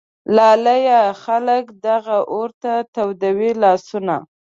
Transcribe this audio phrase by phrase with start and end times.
[0.35, 1.01] لالیه!
[1.23, 4.15] خلک دغه اور ته تودوي لاسونه